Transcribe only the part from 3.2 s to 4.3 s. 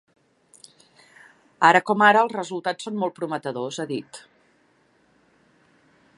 prometedors, ha dit.